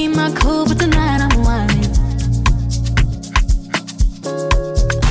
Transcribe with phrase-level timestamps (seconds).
[0.00, 1.92] keep my cool, but tonight I'm whining.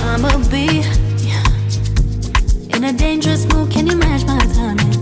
[0.10, 0.68] I'ma be
[2.76, 3.70] in a dangerous mood.
[3.72, 4.94] Can you match my timing?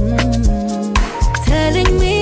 [0.00, 0.94] Mm.
[1.50, 2.16] Telling me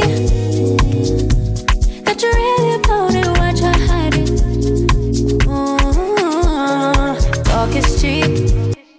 [2.04, 4.32] that you're really about it, what you're hiding.
[5.46, 7.14] Mm.
[7.50, 8.32] Talk is cheap,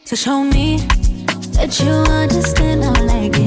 [0.05, 0.77] so show me
[1.57, 2.85] that you understand.
[2.85, 3.42] I like it.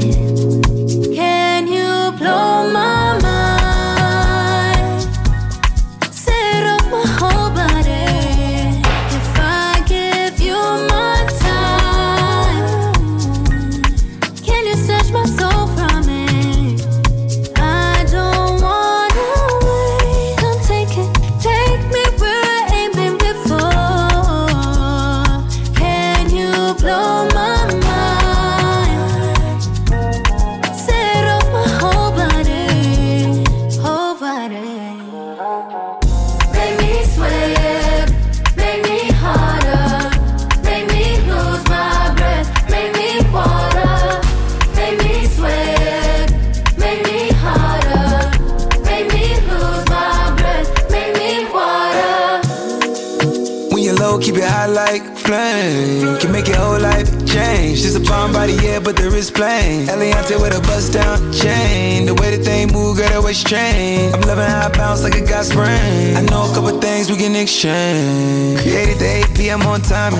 [54.16, 56.16] When keep it high like flame.
[56.18, 57.82] Can make your whole life change.
[57.82, 59.86] Just a palm body, yeah, but there is plain.
[59.88, 62.06] Eliante with a bust down chain.
[62.06, 64.14] The way that they move, girl, that way strange.
[64.14, 66.16] I'm loving how I bounce like a got sprain.
[66.16, 68.62] I know a couple things we can exchange.
[68.62, 69.62] Created the 8 p.m.
[69.66, 70.18] on timing.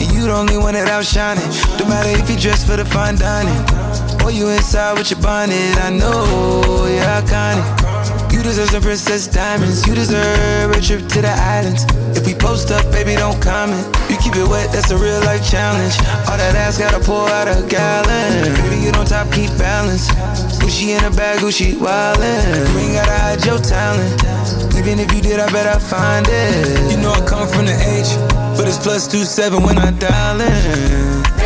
[0.00, 1.44] And you the only one that outshining.
[1.78, 3.60] No matter if you dress for the fine dining.
[4.24, 5.76] Or you inside with your bonnet.
[5.84, 7.85] I know you're iconic.
[8.36, 9.86] You deserve some princess diamonds.
[9.86, 11.86] You deserve a trip to the islands.
[12.12, 13.80] If we post up, baby, don't comment.
[14.10, 15.96] You keep it wet, that's a real life challenge.
[16.28, 18.52] All that ass gotta pour out a gallon.
[18.60, 20.10] Baby, you don't top, keep balance.
[20.60, 22.44] Gucci in a bag, Gucci wildin'.
[22.76, 24.20] You ain't gotta hide your talent.
[24.76, 26.92] Even if you did, I bet I find it.
[26.92, 28.20] You know I come from the H,
[28.58, 31.45] but it's plus two seven when I dial in.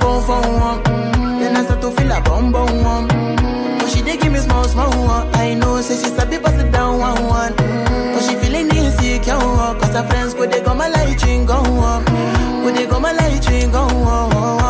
[0.00, 0.82] Come for one?
[0.84, 1.38] Mm-hmm.
[1.40, 3.08] Then I start to feel a bum bum one.
[3.08, 3.78] Mm-hmm.
[3.78, 5.28] But she dey give me small small one.
[5.34, 7.52] I know, say she sabi pass it down one one.
[7.52, 8.14] Mm-hmm.
[8.14, 9.38] But she feeling insecure,
[9.80, 12.04] cause her friends go they go my light ring go on.
[12.62, 14.63] Go they go my light ring go on.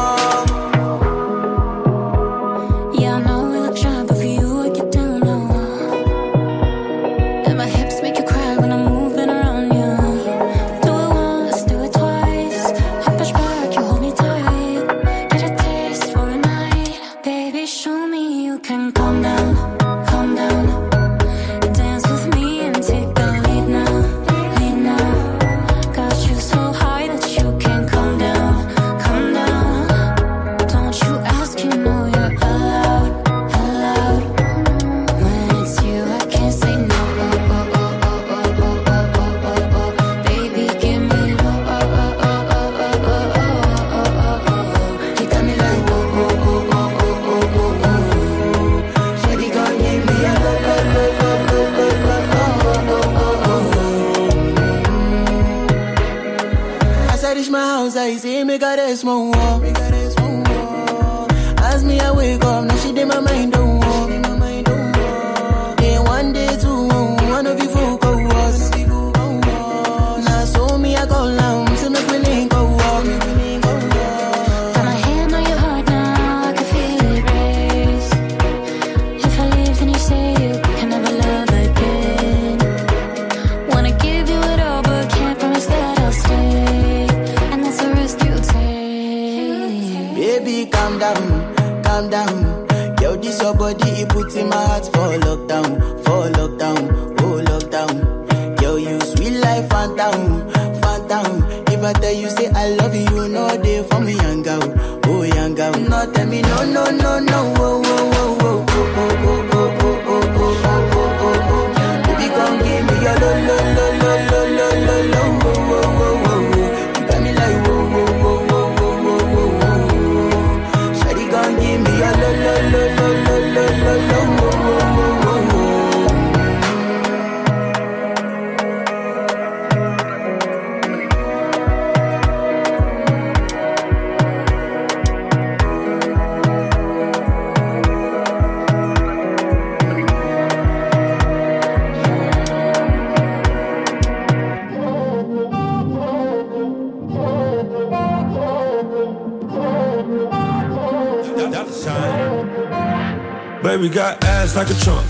[153.64, 155.08] Baby got ass like a trunk.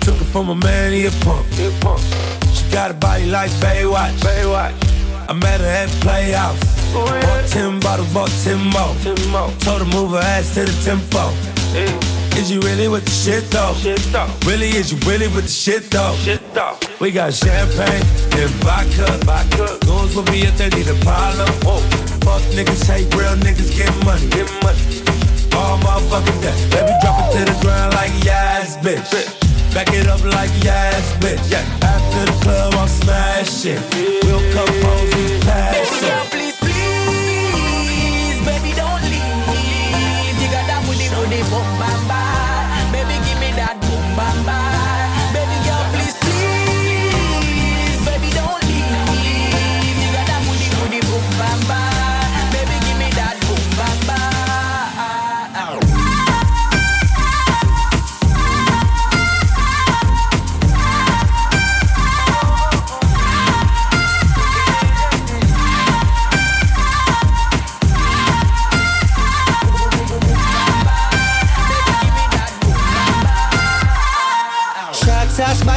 [0.00, 1.46] Took it from a man, he a punk.
[2.52, 4.20] She got a body like Baywatch.
[5.26, 6.60] I met her at Playhouse.
[6.92, 9.48] Bought 10 bottles, bought 10 more.
[9.60, 11.32] Told her move her ass to the tempo.
[12.38, 13.72] Is you really with the shit though?
[14.46, 16.14] Really, is you really with the shit though?
[17.00, 18.04] We got champagne
[18.36, 19.08] and vodka.
[19.24, 19.78] vodka.
[19.86, 21.48] Goons will be if they need a problem.
[22.20, 24.28] Fuck niggas, hate real niggas, get money.
[24.28, 25.03] Get money.
[25.56, 26.56] All motherfucking day.
[26.70, 29.10] Baby, drop it to the ground like yes, bitch.
[29.74, 31.52] Back it up like yes, bitch.
[31.82, 33.80] After the club, I'm smashing.
[34.22, 36.30] We'll come home, we pass it.
[36.30, 40.36] please, please, baby, don't leave.
[40.40, 42.92] You got that booty, booty, boom, bam, bam.
[42.92, 44.63] Baby, give me that boom, bam, bam.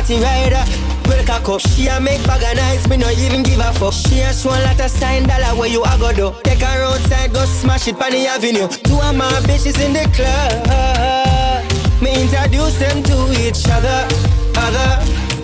[0.08, 0.64] Body rider.
[1.08, 1.62] Well, cock up.
[1.62, 3.94] She a make bag of nice, me no even give a fuck.
[3.94, 6.34] She a show a lot of sign dollar where you a go do.
[6.44, 8.68] Take her outside, go smash it on the avenue.
[8.68, 11.64] Two of my bitches in the club.
[12.02, 14.08] Me introduce them to each other.
[14.56, 14.90] Other,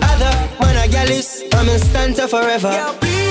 [0.02, 0.34] other.
[0.60, 3.23] Man a gal is, I'm in stanza forever.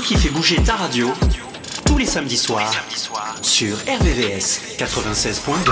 [0.00, 1.12] Qui fait bouger ta radio,
[1.84, 2.72] tous les samedis soirs,
[3.42, 5.70] sur RVVS 96.2.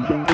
[0.00, 0.27] 96.2.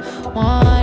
[0.00, 0.75] one.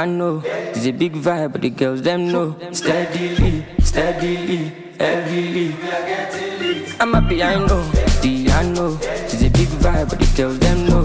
[0.00, 0.40] I know.
[0.46, 2.56] It's a big vibe, but the girls them know.
[2.72, 5.74] Steadily, steadily, heavily.
[6.98, 7.82] I'm happy, I know,
[8.22, 8.98] the I know.
[9.02, 11.04] It's a big vibe, but the girls them know.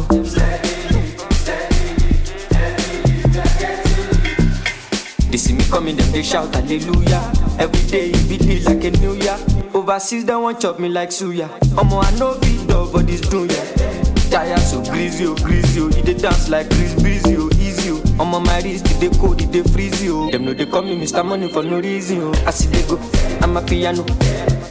[5.30, 7.34] They see me coming, them they shout hallelujah.
[7.60, 9.38] Every day it be day like a new year.
[9.74, 11.50] Overseas they want chop me like suya.
[11.78, 15.90] I'm on a be dog, but this dunya Tired so greasy, oh greasy, oh.
[15.90, 16.94] He dey dance like Chris
[18.18, 20.32] I'm on my wrist, did they cold, did they freeze you?
[20.32, 21.26] Them know they call me Mr.
[21.26, 22.18] Money for no reason.
[22.18, 22.32] Yo.
[22.46, 22.98] I see they go,
[23.42, 24.06] I'm a piano.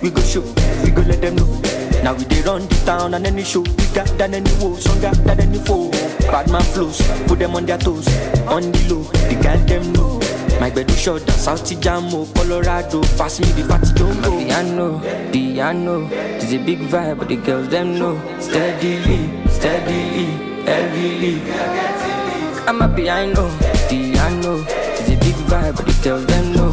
[0.03, 0.41] We go show,
[0.83, 1.61] we go let them know.
[2.03, 3.63] Now we they run the town and any show
[3.95, 5.91] got than any woe, stronger than any foe.
[6.33, 8.09] Bad man flows, put them on their toes,
[8.49, 10.21] on the low, the girl them know.
[10.59, 12.33] My bed is short down South Jamo, oh.
[12.35, 13.03] Colorado.
[13.19, 14.39] Pass me the fatty jumbo.
[14.39, 15.01] Piano,
[15.33, 18.17] piano, it's a big vibe, but the girls them know.
[18.41, 20.27] Steadily, steadily,
[20.65, 21.94] heavily.
[22.67, 23.49] I'm happy, I know.
[23.89, 24.65] The I know.
[24.69, 26.65] It's a big vibe, but it tells them no.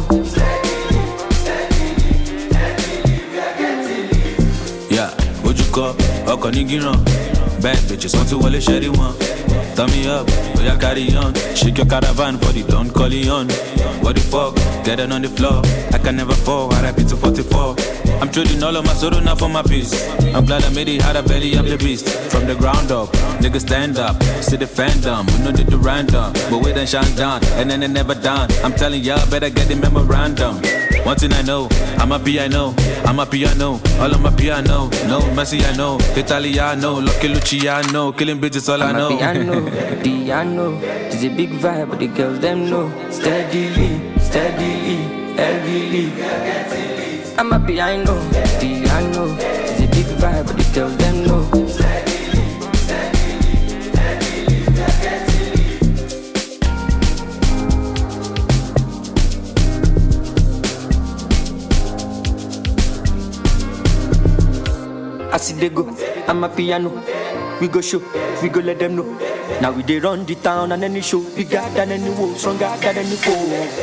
[4.90, 5.10] Yeah,
[5.44, 5.94] would you call?
[6.26, 6.98] Ọkọ̀ ní gíràn.
[7.62, 9.12] Bad bitches, wọ́n ti wọlé ṣẹ́rí wọn.
[9.74, 11.34] Turn me up, we are carry on.
[11.54, 13.48] Shake your caravan for the Don Corleone.
[14.02, 14.54] What the fuck?
[14.84, 15.62] Get it on the floor.
[15.92, 16.72] I can never fall.
[16.74, 17.76] I rap it to 44.
[18.20, 19.92] I'm trading all of my sorrow now for my peace.
[20.34, 22.08] I'm glad I made it how the belly of the beast.
[22.30, 23.08] From the ground up,
[23.40, 24.22] niggas stand up.
[24.42, 26.32] See the fandom, we know did the random.
[26.50, 28.50] But we done shine down, and then it never done.
[28.62, 30.56] I'm telling y'all, better get the memorandum.
[31.04, 31.68] One thing I know,
[32.02, 32.74] I'm a piano,
[33.06, 34.90] I'm a piano, all of my piano.
[35.06, 39.70] No Messi, I know, Italiano, Lucky Luciano, killing bitches, all I know, I'm a know.
[39.70, 40.80] piano, piano.
[40.82, 42.90] It's a big vibe, but the girls them know.
[43.08, 44.96] Steadily, steadily,
[45.36, 46.12] heavily.
[47.38, 48.18] I'm a piano,
[48.58, 49.36] piano.
[49.38, 51.61] It's a big vibe, but the girls them know.
[65.42, 65.88] I see they go,
[66.28, 67.02] I'm a piano.
[67.60, 67.98] We go show,
[68.40, 69.18] we go let them know.
[69.60, 72.98] Now we they run the town and any show, bigger than any woe, stronger than
[72.98, 73.34] any foe.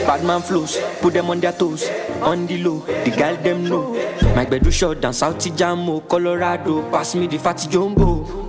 [0.08, 1.84] Bad man flows, put them on their toes,
[2.22, 3.92] on the low, the girl them know.
[4.38, 8.49] My bedroom shot down South Jamo, Colorado, pass me the fatty jumbo.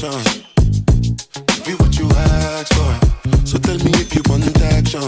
[0.00, 0.42] Passion.
[1.64, 3.46] Be what you ask for.
[3.46, 5.02] So tell me if you want action.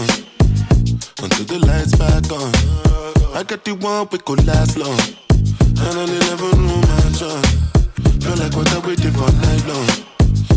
[1.21, 2.51] Until the lights back on.
[3.35, 4.99] I got the one we could last long.
[5.29, 7.51] And I never my chance.
[8.23, 9.89] Feel like what I waited for night long.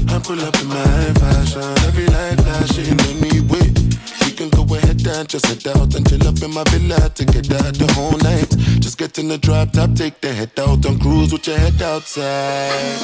[0.09, 3.75] I pull up in my fashion, every light flashing on me wait.
[5.07, 8.49] And just head out and chill up in my villa together the whole night.
[8.81, 11.81] Just get in the drop top, take the head out and cruise with your head
[11.83, 12.99] outside.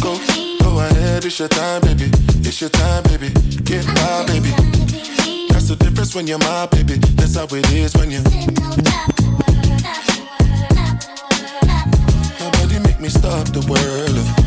[0.00, 0.18] Go,
[0.60, 2.10] go ahead, it's your time, baby.
[2.44, 3.30] It's your time, baby.
[3.64, 4.52] Get my baby.
[5.48, 6.96] That's the difference when you're my baby.
[7.16, 8.22] That's how it is when you.
[12.40, 14.41] My body make me stop the world.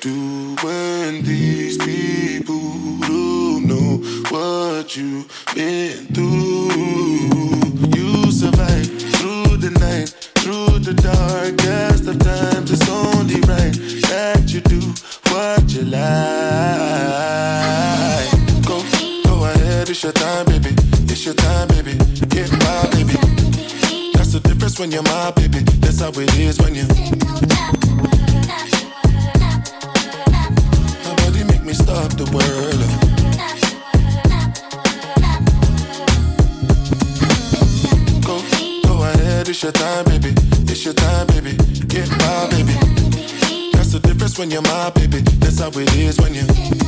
[0.00, 2.60] Do when these people
[3.00, 3.98] don't know
[4.30, 6.68] what you've been through?
[7.96, 12.70] You survive through the night, through the darkest of times.
[12.70, 13.74] It's only right
[14.06, 14.80] that you do
[15.32, 15.98] what you like.
[18.66, 18.82] Go,
[19.24, 20.74] go ahead, it's your time, baby.
[21.10, 21.96] It's your time, baby.
[22.28, 23.18] Get my baby.
[24.12, 25.60] That's the difference when you're my baby.
[25.80, 26.86] That's how it is when you.
[32.02, 32.80] Make the world.
[38.24, 38.36] Go,
[38.88, 40.34] go ahead, it's your time, baby.
[40.70, 41.56] It's your time, baby.
[41.86, 42.74] Get my baby.
[43.72, 45.20] That's the difference when you're my baby.
[45.40, 46.87] That's how it is when you.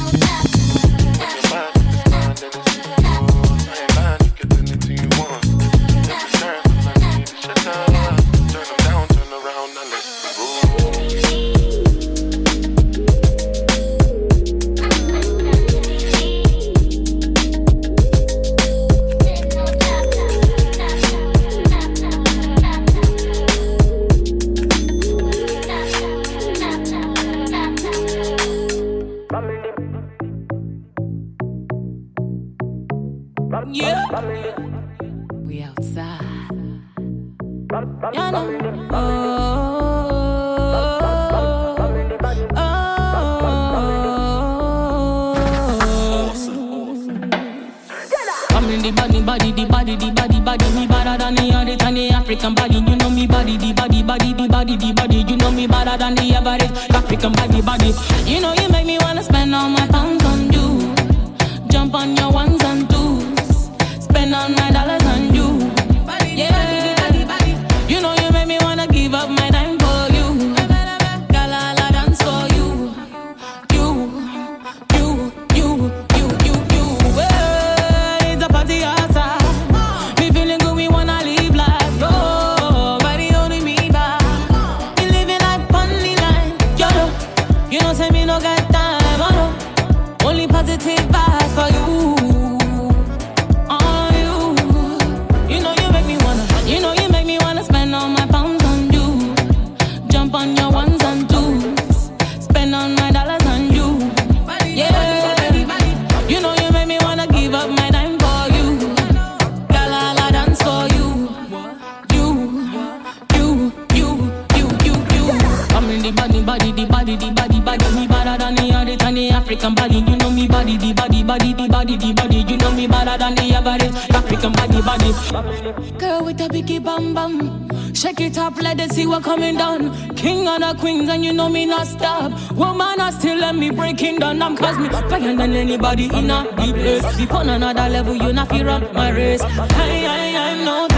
[119.61, 120.11] African body.
[120.11, 122.37] You know me body, the body, body, the body, the body.
[122.49, 125.99] You know me better than the average African body, body.
[125.99, 127.69] Girl with a biggie bam bam.
[127.95, 130.15] Shake it up, let it see what coming down.
[130.17, 132.33] King and the queens, and you know me not stop.
[132.53, 134.41] Woman, I still let me breaking down.
[134.41, 137.17] I'm cause me fire than anybody in a deep place.
[137.19, 139.43] Be on another level, you not fear run my race.
[139.43, 140.89] I, I, I'm no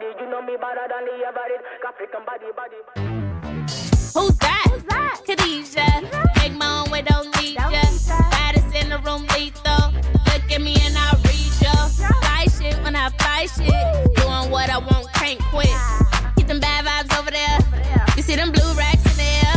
[0.00, 2.80] body, you know me better than the average African body, body.
[4.14, 4.66] Who's that?
[4.70, 5.20] Who's that?
[5.26, 6.32] Khadijah.
[6.36, 7.82] Make my own way, don't need ya.
[8.30, 9.92] Baddest in the room, lethal.
[10.26, 11.72] Look at me and I'll read ya.
[12.22, 14.16] Fly shit when I fly shit.
[14.16, 15.68] Doing what I want, can't quit.
[16.36, 17.58] Get them bad vibes over there.
[18.16, 19.54] You see them blue racks in there.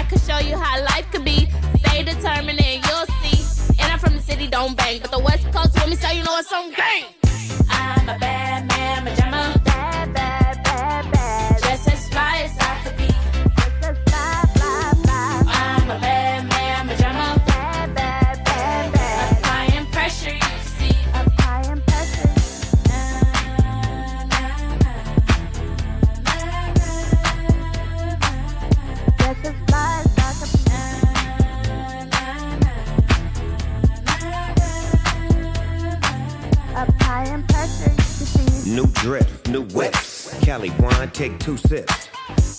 [0.00, 1.48] I could show you how life could be.
[1.84, 3.74] Stay determined and you'll see.
[3.80, 6.38] And I'm from a city don't bang, but the city When me say you know
[6.38, 7.04] it's some gang.
[7.70, 8.67] I'm a bad
[41.28, 42.08] take two sips.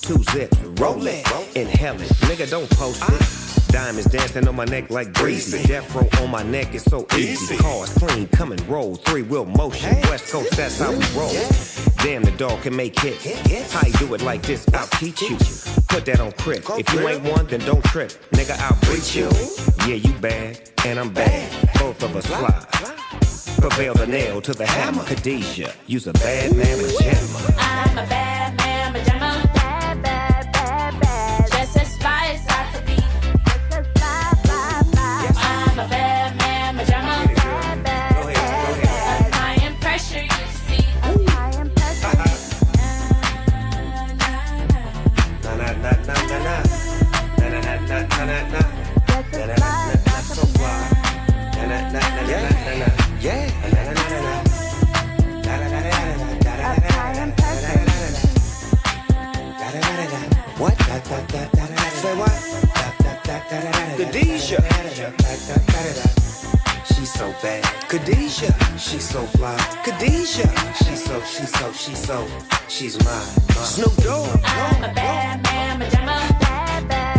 [0.01, 2.09] Two zips, roll it, inhale it.
[2.27, 3.71] Nigga, don't post it.
[3.71, 5.65] Diamonds dancing on my neck like breezy.
[5.67, 7.57] Death row on my neck is so easy.
[7.57, 8.95] Cars clean, come and roll.
[8.95, 9.95] Three wheel motion.
[10.09, 11.31] West Coast, that's how we roll.
[12.03, 13.73] Damn, the dog can make hits.
[13.73, 14.65] How you do it like this?
[14.73, 15.37] I'll teach you.
[15.87, 16.63] Put that on crib.
[16.69, 18.11] If you ain't one, then don't trip.
[18.31, 19.29] Nigga, I'll breach you.
[19.87, 21.51] Yeah, you bad, and I'm bad.
[21.79, 23.08] Both of us fly.
[23.61, 25.03] Prevail the nail to the hammer.
[25.03, 27.55] Khadijah, you's a bad man pajama.
[27.57, 28.68] I'm a bad man,
[64.49, 65.13] Khadijah.
[66.85, 67.63] She's so bad.
[67.87, 68.79] Khadijah.
[68.79, 69.55] She's so fly.
[69.85, 70.73] Khadijah.
[70.83, 72.27] She's so, she's so, she's so,
[72.67, 73.27] she's mine.
[73.63, 74.39] Snoop Dogg.
[74.43, 76.05] I'm a bad man, pajama.
[76.05, 77.18] Bad, bad, bad,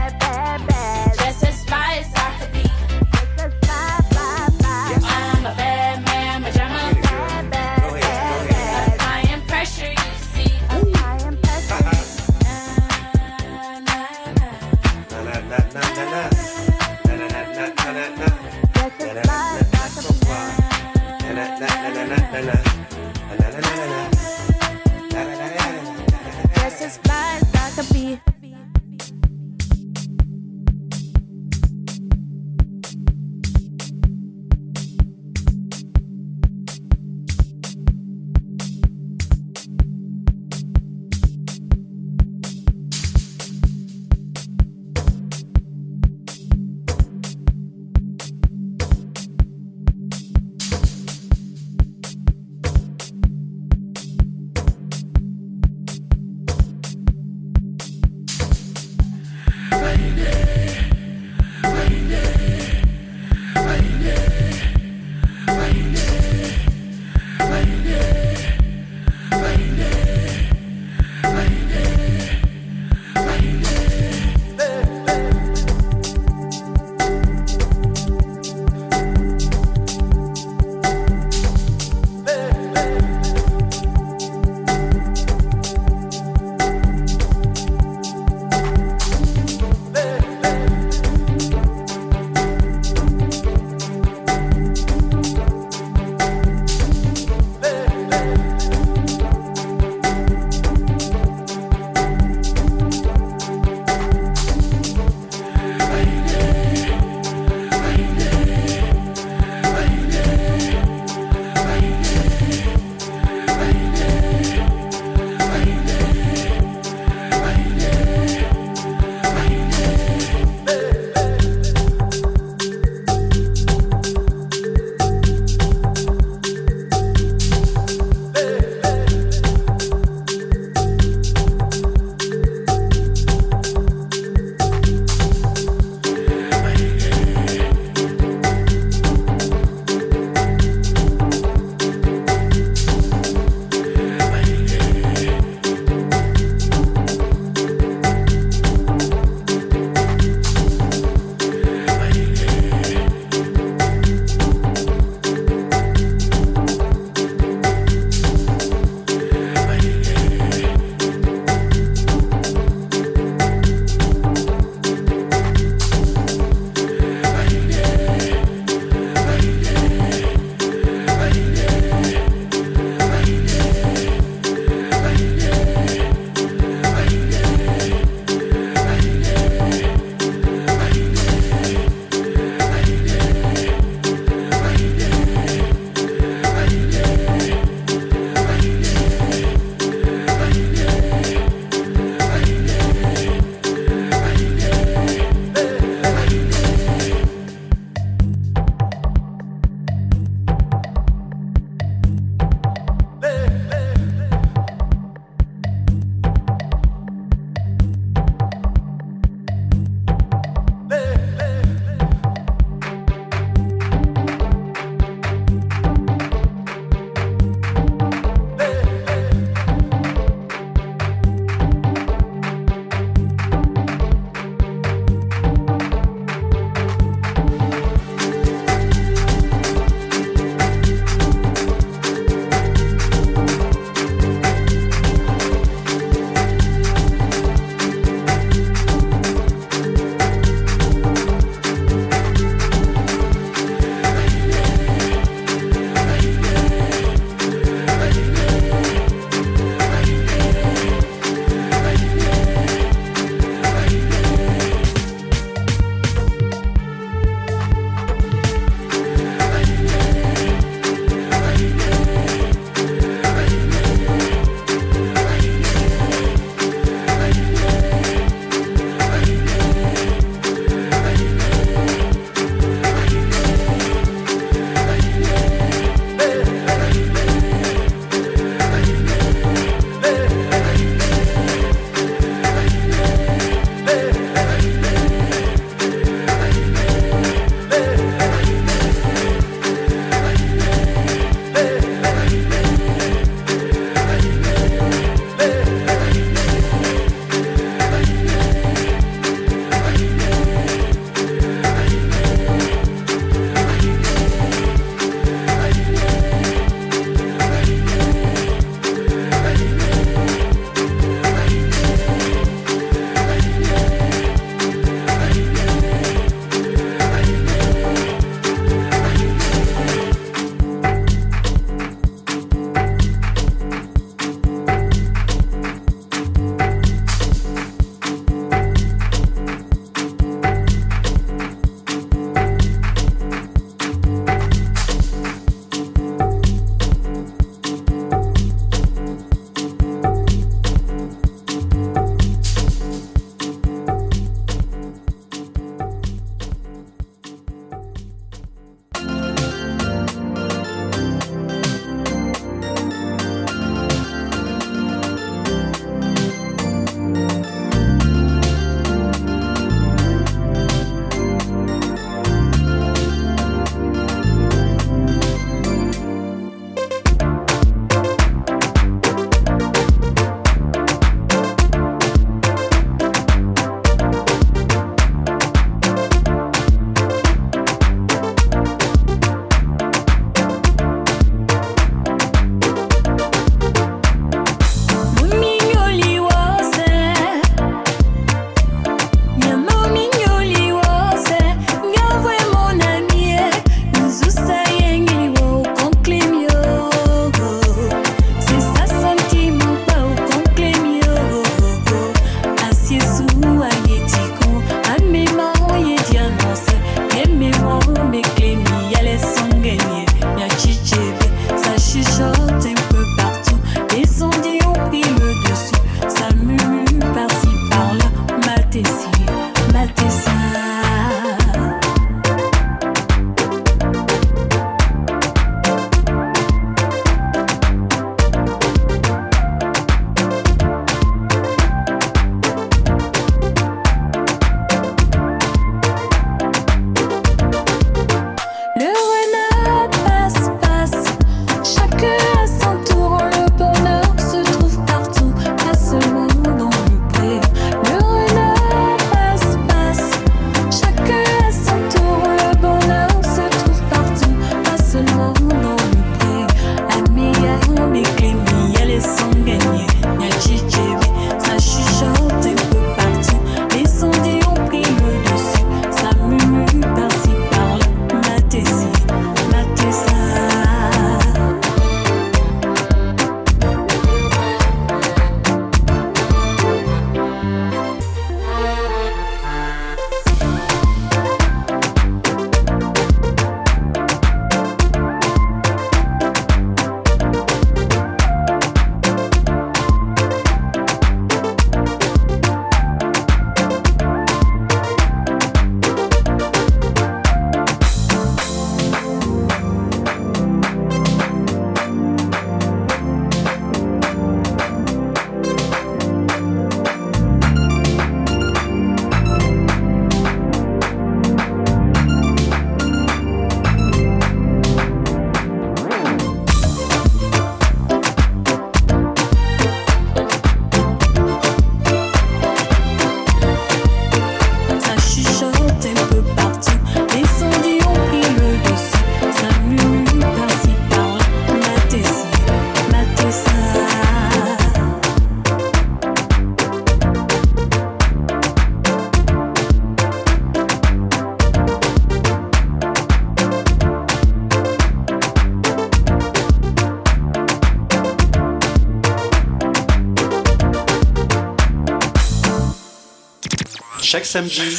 [554.10, 554.76] Chaque samedi,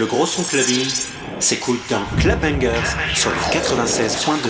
[0.00, 0.88] le gros son clubbing
[1.38, 2.72] s'écoute dans Club Bangers
[3.14, 4.48] sur le 96.2.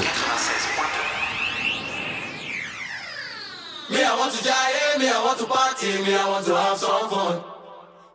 [3.90, 6.78] Me, I want to die, me, I want to party, me, I want to have
[6.78, 7.42] some fun.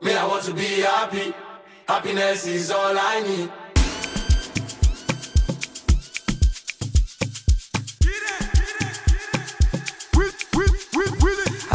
[0.02, 1.32] Me, I want to be happy.
[1.88, 3.52] Happiness is all I need.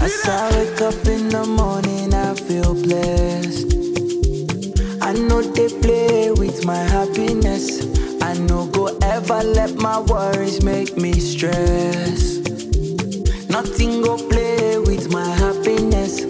[0.02, 3.73] As I wake up in the morning, I feel blessed.
[5.04, 7.84] I know they play with my happiness.
[8.22, 12.38] I no go ever let my worries make me stress.
[13.50, 16.22] Nothing go play with my happiness.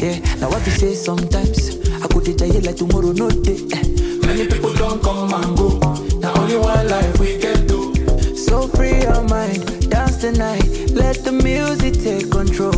[0.00, 1.76] Yeah, now what you say sometimes?
[2.02, 3.58] I could you like tomorrow, no day.
[3.74, 4.26] Eh.
[4.26, 5.78] Many people don't come and go.
[6.20, 8.34] Now only one life we get to.
[8.34, 10.64] So free your mind, dance tonight.
[10.90, 12.72] Let the music take control.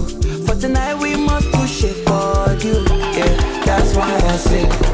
[0.46, 2.82] For tonight we must push it for you.
[3.16, 4.93] Yeah, that's why I say.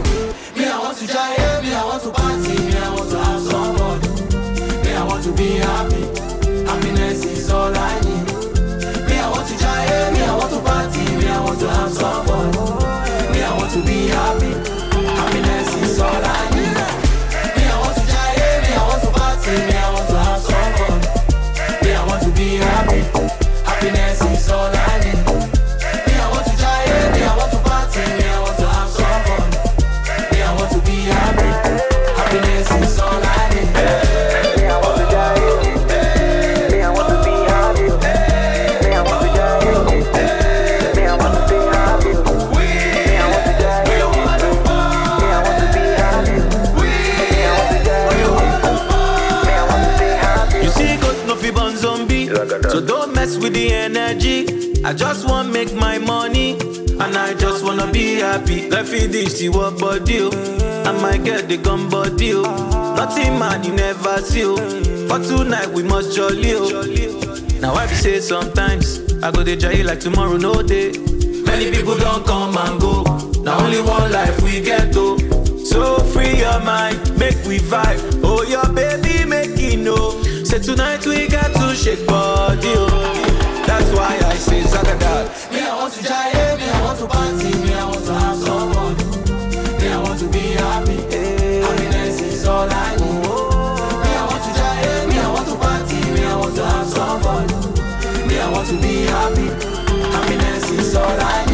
[54.91, 58.69] I just want make my money, and I just wanna be happy.
[58.69, 60.19] Let feed this to what body.
[60.19, 62.95] I might get the gun oh.
[62.97, 64.43] Nothing man you never see.
[65.07, 66.83] For tonight we must jolly, oh.
[67.61, 70.91] Now I be say sometimes I go to jail like tomorrow no day.
[71.45, 73.05] Many people don't come and go.
[73.45, 75.17] Now only one life we get to.
[75.67, 78.25] So free your mind, make we vibe.
[78.25, 80.21] Oh your baby make it know.
[80.43, 82.73] Say tonight we got to shake body.
[82.75, 83.30] Oh.
[83.81, 85.53] That's why I say Zagadat.
[85.53, 88.37] Me, I want to die, me, I want to party, me, I want to have
[88.37, 88.95] some fun.
[89.81, 90.99] Me, I want to be happy.
[91.65, 93.25] Happiness is all I need.
[94.05, 96.89] Me, I want to die, me, I want to party, me, I want to have
[96.89, 97.47] some fun.
[98.29, 99.49] Me, I want to be happy.
[100.13, 101.50] Happiness is all I need.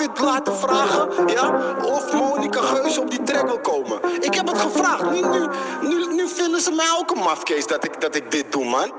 [0.00, 1.74] David laten vragen, ja?
[1.82, 4.00] Of Monica Geus op die track wil komen?
[4.20, 5.10] Ik heb het gevraagd.
[5.10, 5.46] Nu, nu,
[5.80, 8.92] nu, nu vinden ze mij ook een mafkees dat ik, dat ik dit doe, man.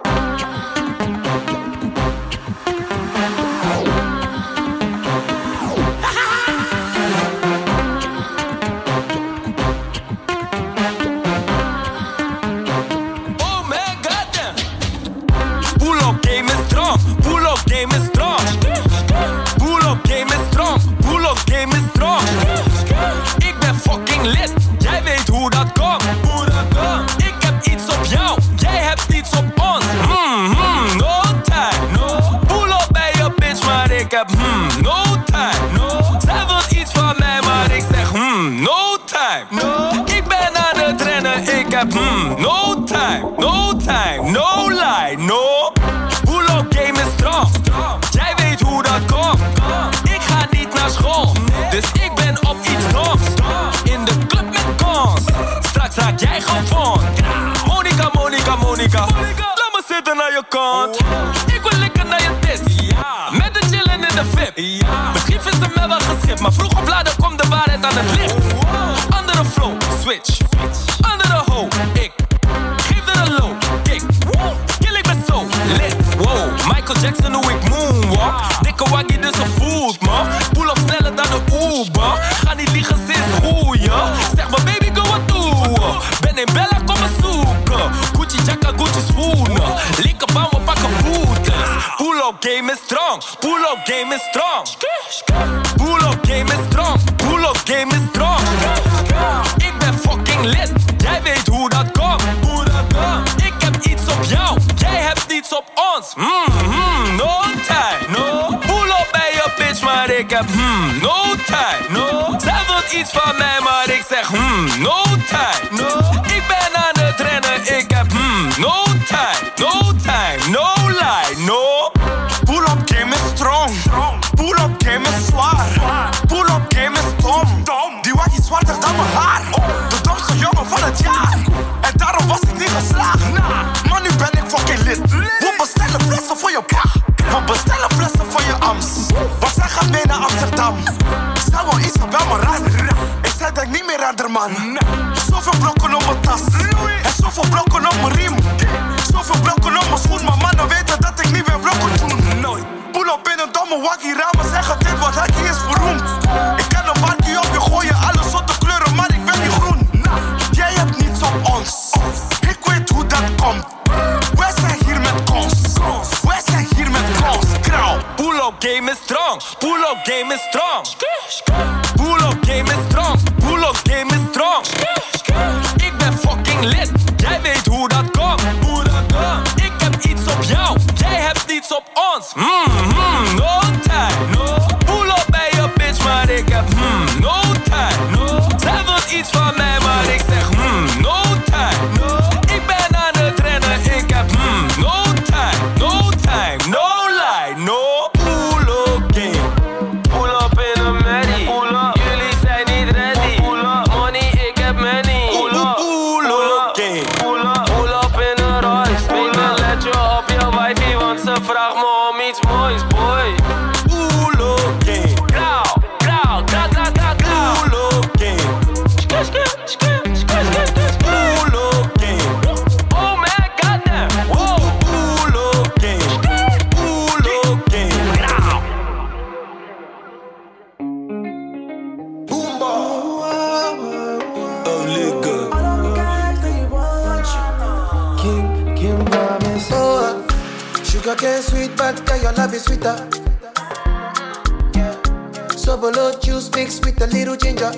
[245.80, 247.72] Below juice mixed with a little ginger.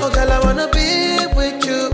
[0.00, 1.88] Oh, girl, I wanna be with you,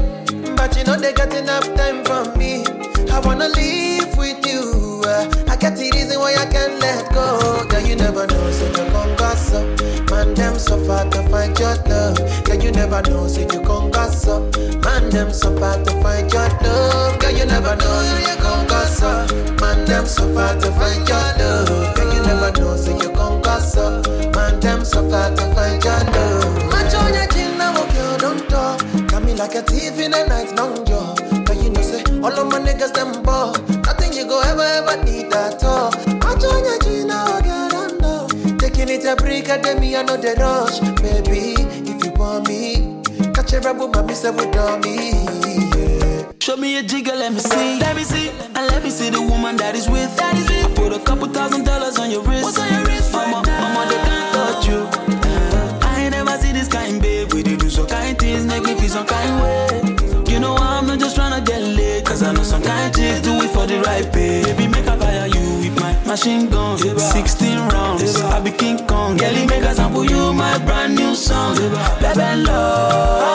[0.57, 2.65] but you know they got enough time for me.
[3.13, 5.03] I wanna live with you.
[5.05, 7.67] uh, I get the reason why I can't let go.
[7.69, 10.11] Girl, you never know, so you come gossip.
[10.11, 12.45] Man, them so far to find your love.
[12.45, 14.57] Girl, you never know, so you come gossip.
[14.83, 17.19] Man, them so far to find your love.
[17.19, 19.61] Girl, you never know, so you come gossip.
[19.61, 21.95] Man, them so far to find your love.
[21.97, 24.20] Girl, you never know, so you come gossip.
[24.63, 26.71] Man, them so far to find your love.
[26.71, 28.81] Match on your chin, now, okay, don't talk.
[29.09, 31.15] Got me like a thief in the night, long jaw.
[31.47, 33.53] But you know, say, all of my niggas, them ball.
[33.85, 35.91] Nothing you go ever, ever need at all.
[36.21, 38.29] Match on your chin, now, okay, don't know.
[38.59, 40.81] Taking it a break, I tell me I know the rush.
[41.01, 41.55] Baby,
[41.91, 43.03] if you want me,
[43.33, 44.37] catch a rebel, my miss with
[44.85, 45.13] me.
[45.77, 46.33] Yeah.
[46.41, 47.79] Show me a jigger, let me see.
[47.79, 48.29] Let me see.
[48.29, 50.15] And let me see the woman that is with.
[50.17, 50.67] That is with.
[50.67, 52.45] I put a couple thousand dollars on your wrist.
[52.45, 53.13] What's on your wrist?
[53.13, 54.10] Mama, mama,
[56.71, 57.33] kind, babe.
[57.33, 60.33] We did do some kind things, make me feel some kind way.
[60.33, 62.05] You know I'm not just tryna get laid.
[62.05, 64.43] Cause I know some kind chicks do it for the right pay.
[64.45, 66.79] Baby, make I fire you with my machine gun.
[66.79, 69.17] 16 rounds, I be King Kong.
[69.17, 71.57] Girlie, make I sample you my brand new song.
[72.01, 73.30] Baby, love.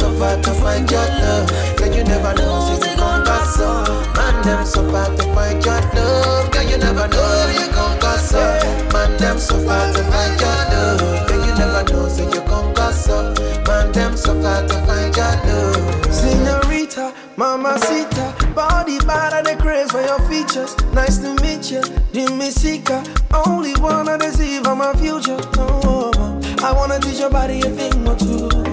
[0.00, 1.76] Man, them so to find your love.
[1.76, 4.16] Girl, you never know, say you come gossip.
[4.16, 6.50] Man, them so far to find your love.
[6.52, 8.92] Girl, you never know, you come gossip.
[8.92, 11.28] Man, them so far to find your love.
[11.28, 13.38] Girl, you never know, say you come gossip.
[13.66, 16.14] Man, them so far to find your love.
[16.14, 20.76] Senorita, mamacita, body bad and the craze for your features.
[20.92, 21.82] Nice to meet you,
[22.12, 23.02] Jimmy Sika.
[23.34, 25.38] Only wanna deceive on my future.
[25.56, 28.67] Oh, I wanna teach your body a thing or two.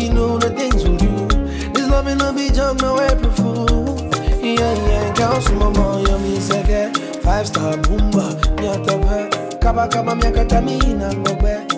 [0.00, 1.26] You know the things we do,
[1.72, 4.10] this love ain't no be jump, no April fool.
[4.42, 6.96] Yeah, yeah, girl, some more, you me seke.
[7.22, 9.60] Five star boomba, nyatabe.
[9.60, 11.69] Kaba kaba miakatamina ngobe.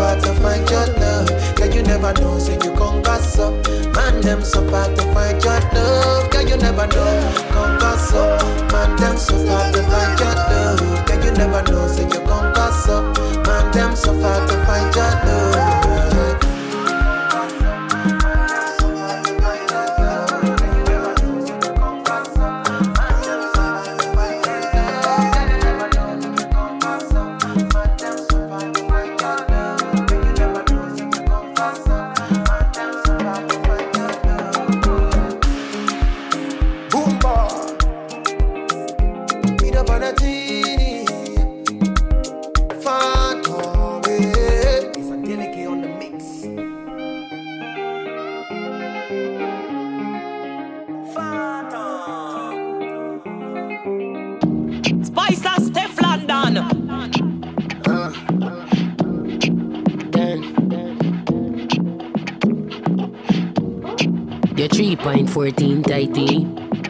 [0.00, 1.28] Far to find your love.
[1.56, 3.52] Girl, you never know, so you gon' gossip.
[3.94, 6.30] Man, them so far to find your love.
[6.30, 7.12] Girl, you never know,
[7.52, 8.40] gon' gossip.
[8.72, 11.06] Man, them so far to find your love.
[11.06, 12.39] Girl, you never know, so you gon'
[65.30, 66.44] 3.14 tighty.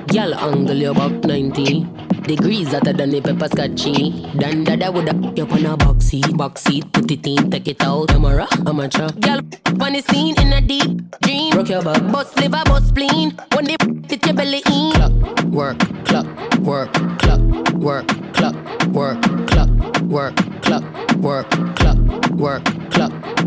[0.07, 1.84] Girl angle you about 90.
[2.22, 4.26] Degrees hotter than the pepper scotchy.
[4.38, 7.68] Dan dada woulda you up on a box seat, box seat, put it in, take
[7.68, 8.09] it out.
[8.09, 9.09] Camera, amateur.
[9.20, 9.41] Girl
[9.80, 11.53] on the scene in a deep dream.
[11.53, 13.36] Rock your back, bust liver, bust spleen.
[13.55, 13.76] When they
[14.09, 14.93] fit your belly in.
[14.93, 16.26] Clock, work, clock,
[16.61, 17.41] work, clock,
[17.74, 18.57] work, clock,
[18.88, 19.70] work, clock,
[20.03, 20.84] work, clock,
[21.16, 21.99] work, clock,
[22.30, 22.64] work,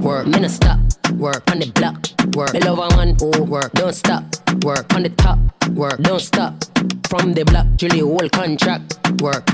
[0.03, 0.27] work.
[0.27, 0.79] Me no stop,
[1.13, 1.49] work.
[1.49, 1.95] On the block,
[2.35, 2.53] work.
[2.53, 4.23] Me love a one, oh, work, don't stop,
[4.63, 4.93] work.
[4.93, 5.39] On the top,
[5.69, 6.53] work, don't stop.
[7.07, 9.47] From the block, Julie whole contract, work.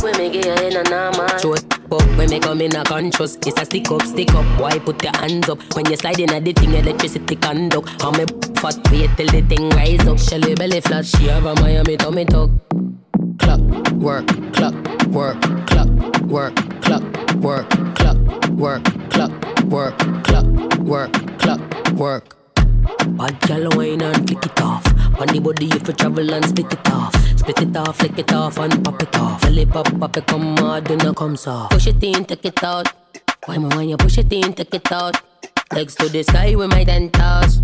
[0.00, 1.64] When me get in a normal Show it.
[1.90, 4.44] Up when me come in a conscious It's a stick up, stick up.
[4.60, 5.58] Why put your hands up?
[5.74, 8.24] When you slide in a the thing Electricity conduct How me
[8.60, 8.76] fat.
[8.92, 10.18] Wait till the thing rise up.
[10.20, 11.04] Shelly belly flat?
[11.06, 12.50] She have a Miami tummy tuck.
[13.38, 13.60] Clock,
[13.94, 14.74] work, clock,
[15.08, 15.88] work, clock,
[16.26, 17.02] work, clock,
[17.36, 20.46] work, clock, work, clock, work, clock,
[20.78, 21.60] work, clock,
[21.92, 22.36] work.
[23.16, 24.86] Bad gal wine and flick it off.
[25.20, 27.14] On the body if you travel and split it off.
[27.38, 29.40] Split it off, flick it off and pop it off.
[29.42, 31.72] Tell it pop, pop it come hard, do not come soft.
[31.72, 32.88] Push it in, take it out.
[33.44, 35.16] Why me when you push it in, take it out.
[35.72, 37.60] Legs to the sky with my ten toes.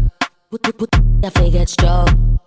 [0.50, 2.43] Put, put, put, the get stroke.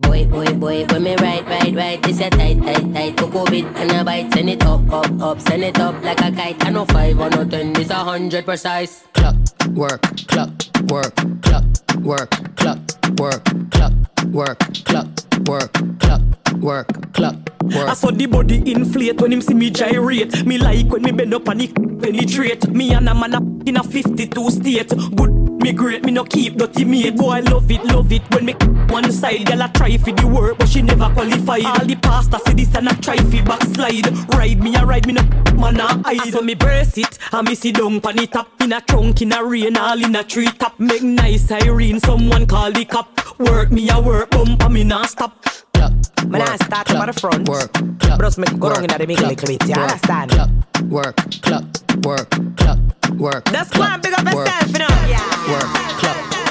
[0.00, 3.16] Boy, boy, boy, when me right, right, right, this a tight, tight, tight.
[3.16, 6.30] Coco bit and a bite, send it up, up, up, send it up like a
[6.30, 6.62] kite.
[6.66, 9.04] I know five or no ten, this a hundred precise.
[9.14, 9.36] Clock,
[9.70, 10.50] work, clock,
[10.90, 11.64] work, clock,
[12.02, 12.78] work, clock,
[13.18, 13.92] work, clock,
[14.32, 15.06] work, clock,
[15.46, 16.20] work, clock,
[16.60, 17.88] work, clock, work.
[17.88, 20.44] I saw the body inflate when him see me gyrate.
[20.44, 22.68] Me like when me bend up and it penetrate.
[22.68, 24.88] Me and a man a in a 52 state.
[25.16, 25.35] Good,
[25.66, 27.16] me great, me no keep dirty mate.
[27.16, 28.52] Boy, I love it, love it when me
[28.88, 29.46] one side.
[29.46, 31.64] Girl, I try for the work, but she never qualified.
[31.64, 34.06] All the pastors say this and I try for backslide.
[34.32, 35.22] Ride me, I ride me no
[35.56, 36.32] man a hide.
[36.32, 39.32] So me brace it, and me sit down pan it up in a trunk in
[39.32, 40.78] a rain, all in a tree top.
[40.78, 43.08] Make nice siren, someone call the cop.
[43.40, 45.44] Work me a work, bump me not stop.
[46.28, 47.48] Man, I start from the front.
[47.48, 49.62] Work, clock, Bros make go wrong in the middle little bit.
[49.64, 50.30] You work, understand?
[50.32, 50.50] Clock,
[50.90, 51.64] work, clock,
[52.04, 52.78] work, clock,
[53.16, 53.44] work.
[53.46, 54.88] That's clock, why big up work, yourself, you know?
[55.06, 55.22] Yeah.
[55.52, 55.68] Work,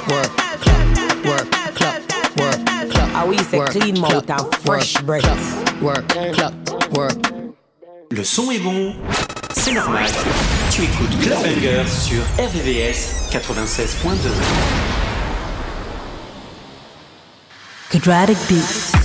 [0.09, 0.45] work, clock.
[3.11, 5.81] How we say work, clean mouth and fresh work, breath.
[5.81, 6.13] Work,
[6.91, 7.17] work.
[8.11, 8.95] Le son est bon,
[9.53, 10.05] c'est normal.
[10.71, 14.29] Tu écoutes Club Banger sur RVVS 96.2.
[17.89, 19.04] Quadratic Beats.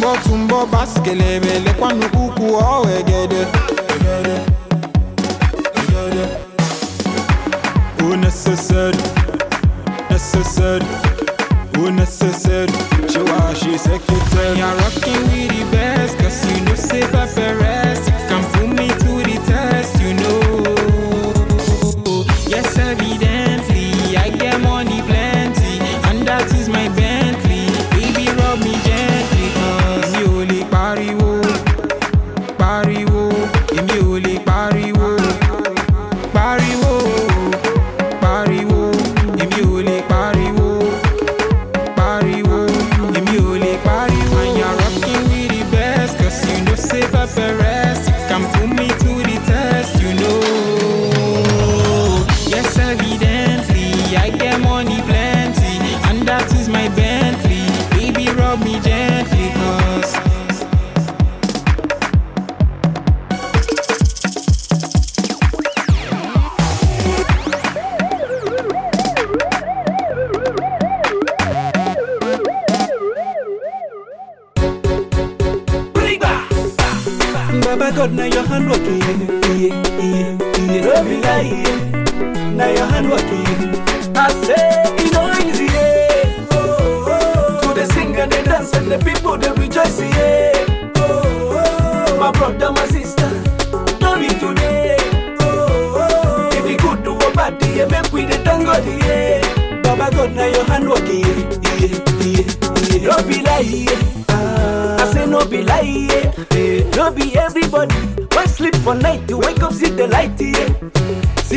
[0.00, 3.46] Tumbo tumbo baskelebe, le kwanu uku owegede.
[11.92, 12.66] Necessaire,
[13.18, 13.54] oh.
[13.54, 14.56] She she.
[14.56, 17.79] You're rocking with the best, cause you know say Papa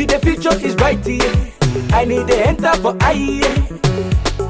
[0.04, 1.96] See the future is bright, yeah.
[1.96, 3.40] I need to enter for I.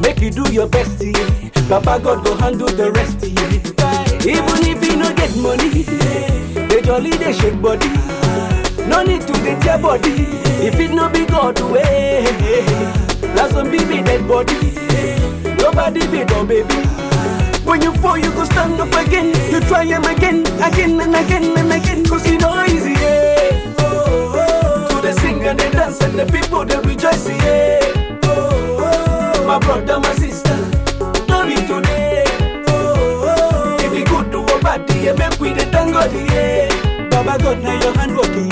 [0.02, 1.50] Make you do your best, yeah.
[1.68, 4.34] Papa God go handle the rest, yeah.
[4.34, 5.84] Even if you no get money,
[6.66, 7.86] they jolly they shake body.
[8.90, 10.26] No need to dey your body.
[10.66, 12.24] If it no be God way,
[13.36, 14.58] that's some baby dead body.
[15.62, 16.74] Nobody be no baby.
[17.62, 19.28] When you fall, you go stand up again.
[19.52, 22.04] You try him again, again and again and again.
[22.06, 23.74] Cause you know easy, yeah.
[23.78, 24.34] Oh, oh.
[24.34, 24.63] oh.
[25.04, 28.18] To the sing and the dance and the people they rejoice, yeah.
[28.24, 29.46] Oh, oh.
[29.46, 30.56] My brother, my sister,
[31.44, 32.24] be today.
[32.68, 33.76] Oh, oh.
[33.80, 37.10] If you good to a body, yeah, make we the thank God, yeah.
[37.10, 38.48] Baba God, now your hand working,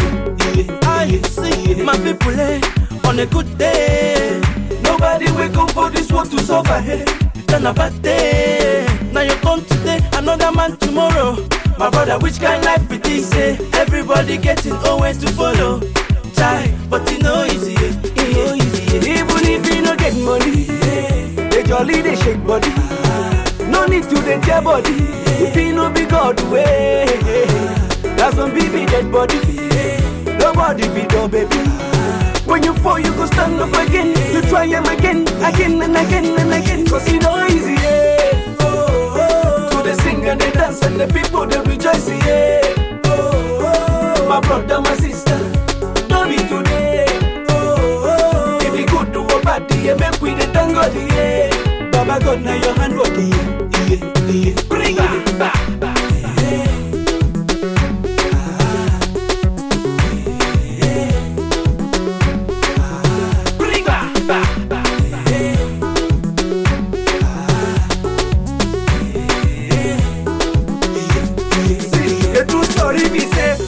[0.55, 0.79] yeah.
[0.83, 2.61] I see my people, eh,
[3.09, 4.39] on a good day.
[4.83, 7.07] Nobody wake up for this world to suffer, hey.
[7.47, 8.87] Then a bad day.
[9.11, 11.49] Now you come today, another man tomorrow.
[11.79, 13.33] My brother, which kind life be this?
[13.33, 13.57] Eh?
[13.73, 15.81] Everybody getting always to follow.
[16.35, 18.97] Try, but it no easy, it no easy.
[18.97, 20.65] Even if you no get money,
[21.51, 22.71] they jolly they shake body.
[23.71, 24.95] No need to dey tear body.
[25.45, 27.05] If you no be God way,
[28.17, 29.39] that's some baby dead body.
[30.39, 31.57] Nobody be no baby.
[32.47, 34.09] When you fall, you go stand up again.
[34.35, 36.87] You try him again, again and again and again.
[36.87, 38.57] Cause it no easy, yeah.
[38.61, 39.71] Oh, oh.
[39.71, 42.61] To the sing and the dance and the people they rejoice, yeah.
[43.05, 44.29] Oh, oh.
[44.29, 45.39] My brother, my sister,
[46.37, 47.07] happy today.
[47.49, 50.83] Oh, oh, if you good to a party, you make with the tango,
[51.15, 51.91] yeah.
[51.91, 54.63] Baba God, now your hand work, yeah, yeah, yeah.
[54.69, 55.99] Bring it back, back.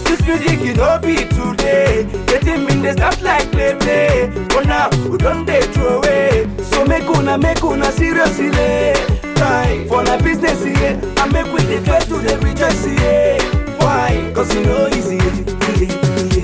[0.04, 1.33] This music, you know, beat
[2.96, 4.46] dey like play play eh?
[4.48, 6.48] but now we don't dey throw away.
[6.70, 8.94] So make una make una seriously eh?
[9.34, 10.74] time for na business eh?
[10.74, 13.38] here and make we dey try to dey rejoice here
[13.80, 14.32] why?
[14.34, 15.18] Cause e no easy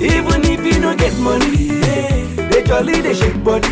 [0.01, 1.79] even if you no get money
[2.49, 3.67] they jolly they shake body.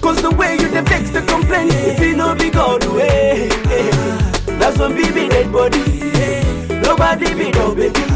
[0.00, 3.48] Cause the way you dey vex the complain if you no be god way
[4.58, 5.82] that's when we be dead body
[6.82, 8.13] nobody be no baby.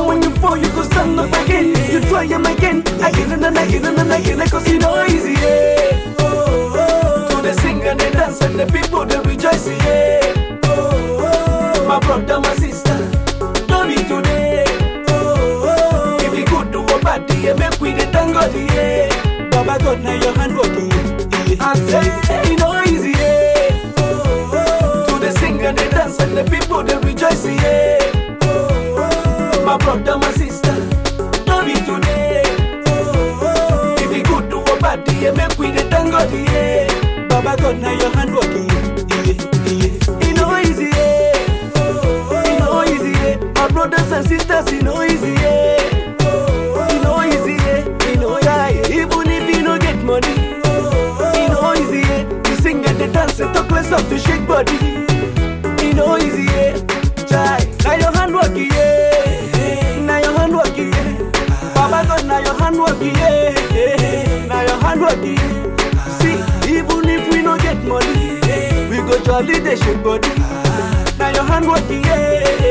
[0.00, 1.68] And when you fall, you go stand up again.
[1.92, 4.48] You try him again, again and again and again.
[4.48, 6.14] Cause you know easy, yeah.
[6.20, 7.28] Oh, oh.
[7.36, 10.58] To the sing and the dance and the people they rejoice, yeah.
[10.64, 11.86] Oh, oh.
[11.86, 12.96] My brother, my sister,
[13.66, 14.64] don't be today.
[15.08, 16.18] Oh, oh.
[16.26, 19.50] If you good do a bad day, make we the thank God, yeah.
[19.50, 20.90] Baba God, now your hand working.
[21.60, 23.92] I say, you know easy, yeah.
[23.98, 25.06] Oh, oh.
[25.08, 28.09] To the sing and the dance and the people they rejoice, yeah.
[29.70, 29.78] Oh, oh.
[29.78, 30.74] My brother, my sister,
[31.44, 32.42] don't be today.
[32.86, 33.96] Oh, oh.
[33.98, 37.28] If you good do a bad day, make we the thank God, yeah.
[37.28, 38.68] Baba God, now your hand working.
[39.08, 39.24] Yeah,
[39.66, 40.26] yeah.
[40.26, 41.72] You know easy, yeah.
[41.76, 42.52] Oh, oh.
[42.52, 43.36] You know easy, yeah.
[43.54, 46.16] My brothers and sisters, you know easy, yeah.
[46.20, 46.92] Oh, oh.
[46.92, 48.10] You know easy, yeah.
[48.10, 48.38] You know.
[48.90, 51.74] Even if you don't get money, oh, oh.
[51.74, 52.56] you easy, yeah.
[52.60, 54.72] Sing and the dance and talk less of to shake body.
[55.86, 56.42] You know easy,
[65.24, 66.04] yeah.
[66.18, 66.36] See,
[66.78, 68.40] even if we don't get money,
[68.90, 70.28] we go jolly the shake body.
[71.18, 72.69] Now your hand working, yeah.